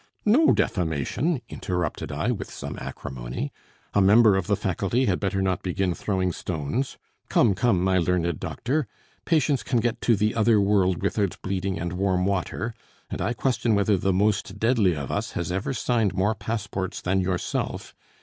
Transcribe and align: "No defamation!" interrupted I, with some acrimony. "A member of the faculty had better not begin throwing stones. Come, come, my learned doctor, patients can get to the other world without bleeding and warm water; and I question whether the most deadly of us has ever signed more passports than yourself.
"No 0.25 0.51
defamation!" 0.51 1.43
interrupted 1.47 2.11
I, 2.11 2.31
with 2.31 2.49
some 2.49 2.75
acrimony. 2.79 3.51
"A 3.93 4.01
member 4.01 4.35
of 4.35 4.47
the 4.47 4.55
faculty 4.55 5.05
had 5.05 5.19
better 5.19 5.43
not 5.43 5.61
begin 5.61 5.93
throwing 5.93 6.31
stones. 6.31 6.97
Come, 7.29 7.53
come, 7.53 7.83
my 7.83 7.99
learned 7.99 8.39
doctor, 8.39 8.87
patients 9.25 9.61
can 9.61 9.79
get 9.79 10.01
to 10.01 10.15
the 10.15 10.33
other 10.33 10.59
world 10.59 11.03
without 11.03 11.39
bleeding 11.43 11.77
and 11.79 11.93
warm 11.93 12.25
water; 12.25 12.73
and 13.11 13.21
I 13.21 13.33
question 13.33 13.75
whether 13.75 13.95
the 13.95 14.11
most 14.11 14.57
deadly 14.57 14.95
of 14.95 15.11
us 15.11 15.33
has 15.33 15.51
ever 15.51 15.71
signed 15.71 16.15
more 16.15 16.33
passports 16.33 16.99
than 16.99 17.21
yourself. 17.21 17.93